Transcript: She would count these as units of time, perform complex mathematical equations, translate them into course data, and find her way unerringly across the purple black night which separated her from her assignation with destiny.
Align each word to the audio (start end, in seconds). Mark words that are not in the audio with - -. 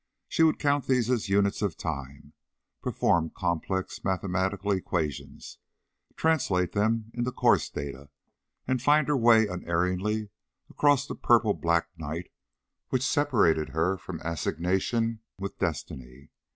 She 0.27 0.41
would 0.41 0.57
count 0.57 0.87
these 0.87 1.11
as 1.11 1.29
units 1.29 1.61
of 1.61 1.77
time, 1.77 2.33
perform 2.81 3.29
complex 3.29 4.03
mathematical 4.03 4.71
equations, 4.71 5.59
translate 6.15 6.71
them 6.71 7.11
into 7.13 7.31
course 7.31 7.69
data, 7.69 8.09
and 8.67 8.81
find 8.81 9.07
her 9.07 9.15
way 9.15 9.45
unerringly 9.45 10.31
across 10.71 11.05
the 11.05 11.13
purple 11.13 11.53
black 11.53 11.89
night 11.99 12.31
which 12.89 13.05
separated 13.05 13.69
her 13.69 13.95
from 13.95 14.17
her 14.17 14.29
assignation 14.31 15.19
with 15.37 15.59
destiny. 15.59 16.31